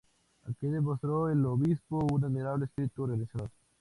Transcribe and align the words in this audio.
Aquí 0.49 0.65
demostró 0.65 1.29
el 1.29 1.45
obispo 1.45 1.99
un 2.11 2.23
admirable 2.25 2.65
espíritu 2.65 3.03
organizador. 3.03 3.51